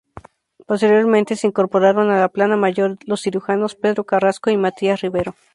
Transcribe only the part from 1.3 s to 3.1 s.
se incorporaron a la Plana Mayor